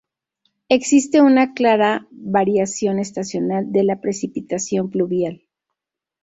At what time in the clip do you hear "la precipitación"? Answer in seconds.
3.83-4.89